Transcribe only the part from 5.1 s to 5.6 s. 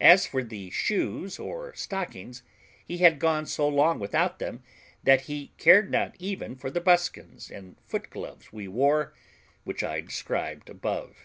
he